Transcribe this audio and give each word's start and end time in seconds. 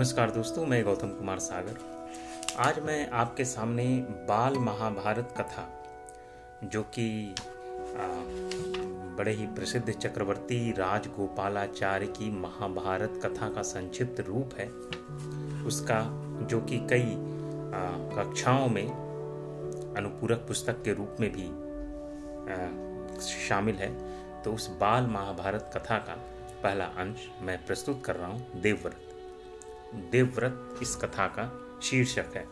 नमस्कार 0.00 0.30
दोस्तों, 0.30 0.64
मैं 0.66 0.82
गौतम 0.84 1.08
कुमार 1.08 1.38
सागर। 1.38 1.78
आज 2.58 2.78
मैं 2.78 3.10
आपके 3.12 3.44
सामने 3.44 3.84
बाल 4.28 4.54
महाभारत 4.58 5.34
कथा, 5.38 5.64
जो 6.64 6.82
कि 6.94 7.34
बड़े 9.18 9.32
ही 9.32 9.46
प्रसिद्ध 9.46 9.90
चक्रवर्ती 9.90 10.70
राजगोपालाचार्य 10.72 12.06
की 12.08 12.30
महाभारत 12.36 13.20
कथा 13.24 13.48
का 13.48 13.62
संक्षिप्त 13.62 14.20
रूप 14.20 14.54
है। 14.58 14.68
उसका, 15.66 16.00
जो 16.42 16.60
कि 16.60 16.78
कई 16.92 17.14
कक्षाओं 18.16 18.68
में 18.68 18.86
अनुपूरक 19.96 20.44
पुस्तक 20.48 20.82
के 20.84 20.94
रूप 20.94 21.16
में 21.20 21.30
भी 21.32 21.46
शामिल 23.28 23.74
है। 23.74 23.92
तो 24.42 24.54
उस 24.54 24.70
बाल 24.70 25.06
महाभारत 25.08 25.70
कथा 25.76 25.98
का 25.98 26.16
पहला 26.62 26.84
अंश 26.98 27.28
मैं 27.42 27.64
प्रस्तुत 27.66 28.02
कर 28.04 28.16
रहा 28.16 28.28
हूँ, 28.28 28.60
देवव्रत। 28.60 29.06
देवव्रत 29.94 30.78
इस 30.82 30.96
कथा 30.96 31.26
का 31.26 31.66
शीर्षक 31.82 32.24
है। 32.36 32.44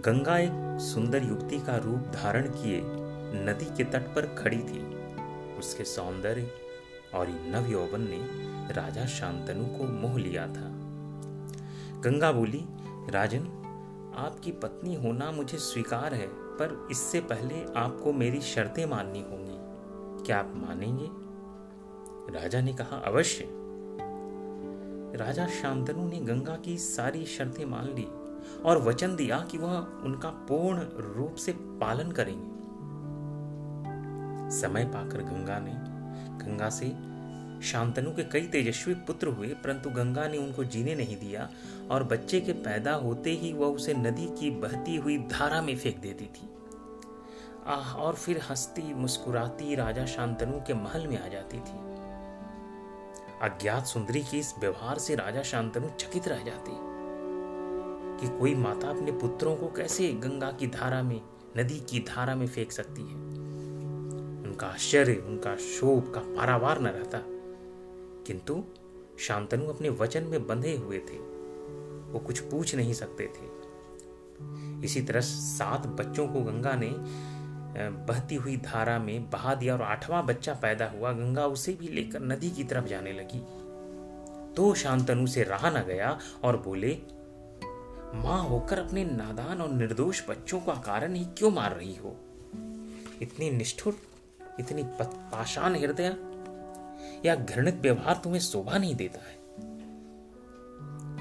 गंगा 0.00 0.38
एक 0.38 0.50
सुंदर 0.80 1.22
युवती 1.22 1.58
का 1.58 1.76
रूप 1.76 1.98
धारण 1.98 2.42
किए 2.42 2.80
नदी 3.44 3.64
के 3.64 3.84
तट 3.84 4.14
पर 4.14 4.26
खड़ी 4.26 4.58
थी। 4.58 4.94
उसके 5.58 5.84
सौंदर्य 5.84 6.50
और 7.14 7.28
नव 7.28 7.66
यौवन 7.70 8.00
ने 8.00 8.18
राजा 8.72 9.06
शांतनु 9.06 9.78
को 9.78 9.84
मोह 9.84 10.18
लिया 10.18 10.46
था। 10.46 10.70
गंगा 12.00 12.32
बोली, 12.32 12.64
राजन, 13.10 13.40
आपकी 14.16 14.52
पत्नी 14.52 14.94
होना 14.94 15.30
मुझे 15.30 15.58
स्वीकार 15.58 16.14
है, 16.14 16.26
पर 16.32 16.88
इससे 16.90 17.20
पहले 17.20 17.64
आपको 17.76 18.12
मेरी 18.12 18.40
शर्तें 18.40 18.86
माननी 18.86 19.20
होंगी। 19.20 19.54
क्या 20.26 20.38
आप 20.38 20.52
मानेंगे? 20.56 21.08
राजा 22.40 22.60
ने 22.60 22.72
कहा, 22.72 22.96
अवश्य। 22.96 23.63
राजा 25.16 25.46
शांतनु 25.46 26.08
ने 26.08 26.20
गंगा 26.20 26.56
की 26.56 26.78
सारी 26.78 27.24
शर्तें 27.26 27.64
मान 27.64 27.84
ली 27.84 28.06
और 28.62 28.82
वचन 28.82 29.16
दिया 29.16 29.38
कि 29.50 29.58
वह 29.58 29.76
उनका 30.04 30.28
पूर्ण 30.28 30.78
रूप 30.96 31.34
से 31.36 31.52
पालन 31.52 32.12
करेंगे। 32.12 32.54
समय 34.58 34.84
पाकर 34.84 35.22
गंगा 35.22 35.58
ने, 35.58 35.72
गंगा 36.44 36.68
से 36.70 37.14
शांतनु 37.66 38.10
के 38.10 38.22
कई 38.24 38.40
तेजस्वी 38.40 38.94
पुत्र 38.94 39.26
हुए, 39.26 39.48
परंतु 39.48 39.90
गंगा 39.90 40.28
ने 40.28 40.38
उनको 40.38 40.64
जीने 40.64 40.94
नहीं 40.94 41.16
दिया 41.16 41.50
और 41.90 42.04
बच्चे 42.04 42.40
के 42.40 42.52
पैदा 42.52 42.92
होते 42.94 43.30
ही 43.30 43.52
वह 43.52 43.66
उसे 43.66 43.94
नदी 43.94 44.26
की 44.40 44.50
बहती 44.50 44.96
हुई 44.96 45.18
धारा 45.18 45.62
में 45.62 45.76
फेंक 45.76 45.98
देती 45.98 46.24
थी। 46.24 46.48
आह, 47.66 47.94
और 47.94 48.14
फिर 48.14 48.40
हंसती 48.50 48.94
मुस्कुराती 48.94 49.74
राजा 49.74 50.06
शांतनु 50.06 50.52
के 50.52 50.74
महल 50.74 51.06
में 51.06 51.24
आ 51.24 51.28
जाती 51.28 51.58
थी। 51.58 51.93
अज्ञात 53.42 53.86
सुंदरी 53.86 54.20
के 54.20 54.38
इस 54.38 54.54
व्यवहार 54.58 54.98
से 54.98 55.14
राजा 55.14 55.42
शांतनु 55.42 55.88
चकित 55.88 56.28
रह 56.28 56.44
जाती। 56.44 56.94
कि 58.20 58.38
कोई 58.38 58.54
माता 58.54 58.88
अपने 58.88 59.12
पुत्रों 59.12 59.56
को 59.56 59.66
कैसे 59.66 60.12
गंगा 60.12 60.52
की 60.52 60.66
धारा 60.66 61.02
में, 61.02 61.22
नदी 61.56 61.80
की 61.80 62.00
धारा 62.00 62.34
में 62.34 62.46
फेंक 62.46 62.72
सकती 62.72 63.00
है? 63.00 63.14
उनका 64.44 64.66
आश्चर्य, 64.66 65.14
उनका 65.14 65.56
शोभ 65.56 66.12
का 66.14 66.20
पारावार 66.20 66.80
न 66.80 66.86
रहता। 66.86 67.20
किंतु 68.26 68.64
शांतनु 69.18 69.66
अपने 69.66 69.88
वचन 69.88 70.22
में 70.22 70.46
बंधे 70.46 70.76
हुए 70.76 70.98
थे। 70.98 71.18
वो 72.12 72.18
कुछ 72.18 72.40
पूछ 72.40 72.74
नहीं 72.74 72.94
सकते 72.94 73.26
थे। 73.26 73.64
इसी 74.84 75.02
तरह 75.02 75.20
सात 75.20 75.86
बच्चों 75.86 76.28
को 76.28 76.40
गंगा 76.40 76.74
ने 76.74 76.94
बहती 77.78 78.34
हुई 78.34 78.56
धारा 78.56 78.98
में 78.98 79.30
बहा 79.30 79.54
दिया 79.54 79.74
और 79.74 79.82
आठवां 79.82 80.26
बच्चा 80.26 80.54
पैदा 80.54 80.86
हुआ। 80.86 81.12
गंगा 81.12 81.46
उसे 81.46 81.72
भी 81.72 81.88
लेकर 81.88 82.20
नदी 82.20 82.50
की 82.50 82.64
तरफ़ 82.64 82.84
जाने 82.84 83.12
लगी। 83.12 83.40
तो 84.54 84.74
शांतनु 84.74 85.26
से 85.26 85.42
रहा 85.42 85.70
न 85.70 85.82
गया 85.82 86.18
और 86.44 86.56
बोले, 86.56 86.98
माँ 88.14 88.42
होकर 88.42 88.78
अपने 88.78 89.04
नादान 89.04 89.60
और 89.60 89.68
निर्दोष 89.68 90.28
बच्चों 90.28 90.60
का 90.60 90.74
कारण 90.74 91.14
ही 91.14 91.24
क्यों 91.24 91.50
मार 91.50 91.76
रही 91.76 91.96
हो? 91.96 92.16
इतनी 93.22 93.50
निष्ठुर, 93.50 93.96
इतनी 94.60 94.82
पाषाण 95.02 95.74
हृदय, 95.74 96.16
या 97.24 97.34
घृणित 97.34 97.74
व्यवहार 97.74 98.20
तुम्हें 98.24 98.40
शोभा 98.40 98.78
नहीं 98.78 98.94
देता 98.94 99.18
है? 99.18 99.44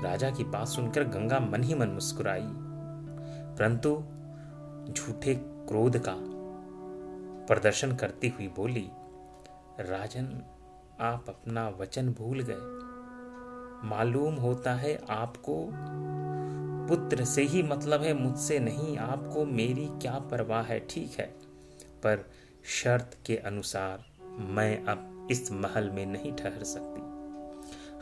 राजा 0.03 0.29
की 0.29 0.43
बात 0.43 0.67
सुनकर 0.67 1.03
गंगा 1.03 1.39
मन 1.39 1.63
ही 1.63 1.75
मन 1.75 1.87
मुस्कुराई। 1.87 2.47
परंतु 3.57 4.03
झूठे 4.93 5.35
क्रोध 5.43 5.97
का 5.97 6.32
प्रदर्शन 7.47 7.95
करती 7.95 8.27
हुई 8.27 8.47
बोली, 8.47 8.89
राजन, 9.79 10.41
आप 10.99 11.25
अपना 11.29 11.67
वचन 11.69 12.09
भूल 12.09 12.41
गए। 12.41 13.87
मालूम 13.89 14.35
होता 14.35 14.73
है 14.73 14.99
आपको, 15.09 15.55
पुत्र 16.87 17.25
से 17.25 17.41
ही 17.41 17.63
मतलब 17.63 18.01
है 18.01 18.13
मुझसे 18.13 18.59
नहीं, 18.59 18.97
आपको 18.97 19.45
मेरी 19.45 19.87
क्या 19.91 20.19
परवाह 20.31 20.63
है, 20.63 20.79
ठीक 20.79 21.19
है। 21.19 21.25
पर 22.03 22.25
शर्त 22.65 23.17
के 23.25 23.37
अनुसार 23.37 24.05
मैं 24.39 24.83
अब 24.85 25.27
इस 25.31 25.51
महल 25.51 25.89
में 25.89 26.05
नहीं 26.05 26.33
ठहर 26.35 26.63
सकती। 26.63 27.01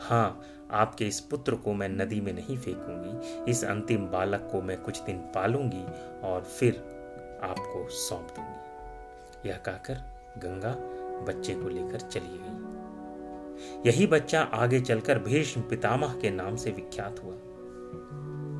हाँ 0.00 0.42
आपके 0.70 1.06
इस 1.06 1.20
पुत्र 1.20 1.54
को 1.54 1.72
मैं 1.72 1.88
नदी 1.88 2.20
में 2.20 2.32
नहीं 2.32 2.56
फेंकूँगी, 2.58 3.50
इस 3.50 3.64
अंतिम 3.64 4.06
बालक 4.06 4.48
को 4.52 4.62
मैं 4.62 4.80
कुछ 4.82 5.00
दिन 5.00 5.18
पालूँगी 5.34 5.84
और 6.22 6.42
फिर 6.42 6.76
आपको 7.42 7.88
सौंप 7.88 8.34
दूँगी। 8.36 8.71
यह 9.46 9.56
कहकर 9.56 9.94
गंगा 10.38 10.72
बच्चे 11.24 11.54
को 11.54 11.68
लेकर 11.68 12.00
चली 12.00 12.38
गई। 12.42 12.72
यही 13.90 14.06
बच्चा 14.06 14.42
आगे 14.42 14.80
चलकर 14.80 15.18
भीष्म 15.18 15.60
पितामह 15.60 16.14
के 16.14 16.30
नाम 16.30 16.56
से 16.56 16.70
विख्यात 16.70 17.22
हुआ। 17.24 17.34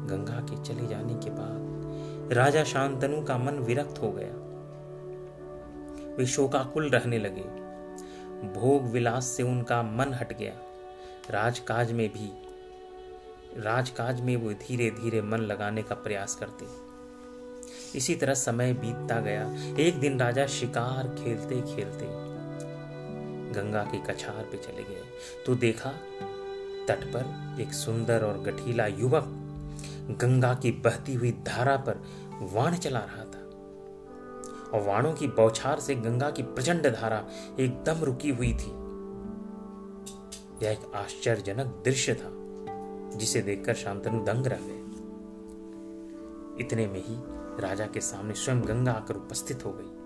गंगा 0.08 0.40
के 0.40 0.64
चले 0.64 0.86
जाने 0.86 1.14
के 1.14 1.30
बाद 1.30 1.72
राजा 2.32 2.64
शांतनु 2.64 3.22
का 3.22 3.38
मन 3.38 3.54
विरक्त 3.54 4.02
हो 4.02 4.12
गया। 4.12 4.42
वे 6.16 6.26
शोकाकुल 6.26 6.90
रहने 6.90 7.18
लगे। 7.18 7.62
भोग 8.60 8.82
विलास 8.82 9.24
से 9.24 9.42
उनका 9.42 9.82
मन 9.82 10.12
हट 10.12 10.38
गया। 10.38 10.54
राजकाज 11.30 11.92
में 11.92 12.08
भी, 12.08 12.32
राजकाज 13.62 14.20
में 14.20 14.36
वो 14.36 14.52
धीरे 14.52 14.90
धीरे 14.90 15.22
मन 15.22 15.38
लगाने 15.38 15.82
का 15.82 15.94
प्रयास 15.94 16.34
करते। 16.34 16.81
इसी 17.96 18.14
तरह 18.14 18.34
समय 18.34 18.72
बीतता 18.72 19.20
गया। 19.20 19.56
एक 19.78 20.00
दिन 20.00 20.20
राजा 20.20 20.46
शिकार 20.46 21.08
खेलते 21.08 21.54
खेलते 21.54 22.32
गंगा 23.52 23.82
के 23.82 23.98
कछार 23.98 24.48
पे 24.52 24.56
चले 24.56 24.82
गए। 24.82 25.02
तो 25.46 25.54
देखा, 25.54 25.90
तट 26.88 27.04
पर 27.04 27.56
एक 27.60 27.72
सुंदर 27.72 28.24
और 28.24 28.38
गठीला 28.38 28.86
युवक 28.86 29.24
गंगा 30.10 30.54
की 30.54 30.70
बहती 30.70 31.14
हुई 31.14 31.32
धारा 31.32 31.76
पर 31.76 32.02
वाण 32.40 32.76
चला 32.76 32.98
रहा 32.98 33.24
था। 33.24 33.42
और 34.70 34.86
वाणों 34.86 35.12
की 35.12 35.26
बौछार 35.26 35.80
से 35.80 35.94
गंगा 35.94 36.30
की 36.30 36.42
प्रचंड 36.42 36.86
धारा 36.86 37.24
एकदम 37.60 38.04
रुकी 38.04 38.30
हुई 38.30 38.52
थी। 38.52 38.82
यह 40.64 40.72
एक 40.72 40.92
आश्चर्यजनक 40.94 41.82
दृश्य 41.84 42.14
था, 42.14 42.30
जिसे 43.18 43.42
देखकर 43.42 43.74
शांतनु 43.74 44.24
दंग 44.24 44.46
रह 44.46 44.58
गए। 44.60 44.81
इतने 46.60 46.86
में 46.86 47.04
ही 47.04 47.16
राजा 47.62 47.86
के 47.86 48.00
सामने 48.00 48.34
स्वयं 48.34 48.62
गंगा 48.62 48.92
आकर 48.92 49.14
उपस्थित 49.14 49.64
हो 49.66 49.72
गई। 49.72 50.02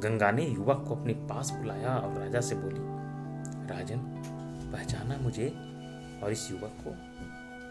गंगा 0.00 0.30
ने 0.30 0.44
युवक 0.44 0.84
को 0.88 0.96
अपने 0.96 1.12
पास 1.12 1.50
बुलाया 1.50 1.96
और 1.96 2.18
राजा 2.18 2.40
से 2.40 2.54
बोली, 2.54 2.98
राजन, 3.74 3.98
पहचाना 4.72 5.18
मुझे 5.18 5.48
और 6.22 6.32
इस 6.32 6.50
युवक 6.50 6.72
को। 6.86 6.90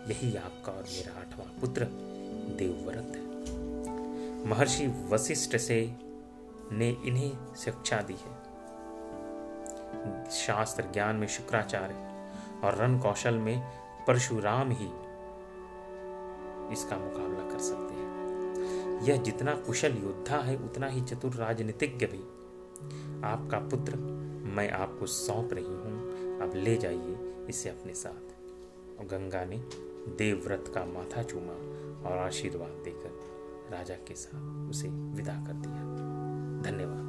यही 0.09 0.37
आपका 0.37 0.71
और 0.71 0.83
मेरा 0.83 1.19
आठवां 1.19 1.59
पुत्र 1.59 1.85
देवव्रत 2.57 3.13
है। 3.15 3.27
महर्षि 4.47 4.87
वशिष्ठ 4.87 5.57
से 5.57 5.95
ने 6.71 6.97
इन्हें 7.05 7.55
शिक्षा 7.57 8.01
दी 8.01 8.13
है। 8.13 8.47
शास्त्र 10.31 10.83
ज्ञान 10.93 11.15
में 11.15 11.27
शुक्राचार्य 11.27 11.95
और 12.63 12.75
रण 12.75 12.99
कौशल 12.99 13.35
में 13.35 13.61
परशुराम 14.07 14.71
ही 14.71 14.89
इसका 16.71 16.97
मुकाबला 16.97 17.51
कर 17.51 17.59
सकते 17.59 17.93
हैं। 17.93 18.07
यह 19.01 19.17
जितना 19.17 19.55
कुशल 19.55 19.91
योद्धा 19.91 20.37
है, 20.37 20.57
उतना 20.57 20.87
ही 20.87 21.01
चतुर 21.01 21.31
राजनीतिज्ञ 21.31 22.05
भी। 22.05 22.21
आपका 23.23 23.59
पुत्र, 23.59 23.95
मैं 24.55 24.71
आपको 24.71 25.05
सौंप 25.05 25.49
रही 25.53 25.65
हूँ। 25.65 26.07
अब 26.39 26.51
ले 26.55 26.77
जाइए 26.77 27.45
इसे 27.49 27.69
अपने 27.69 27.93
साथ। 27.93 28.27
और 28.99 29.05
गंगा 29.05 29.45
ने 29.45 29.57
देवव्रत 30.17 30.71
का 30.75 30.85
माथा 30.85 31.23
चूमा 31.23 31.53
और 32.09 32.17
आशीर्वाद 32.17 32.69
देकर 32.69 33.19
राजा 33.75 33.95
के 33.95 34.15
साथ 34.15 34.69
उसे 34.69 34.89
विदा 34.89 35.33
कर 35.33 35.53
दिया। 35.53 35.73
धन्यवाद। 36.71 37.06